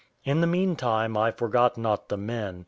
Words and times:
In 0.23 0.41
the 0.41 0.47
meantime 0.47 1.15
I 1.15 1.29
forgot 1.29 1.77
not 1.77 2.09
the 2.09 2.17
men. 2.17 2.59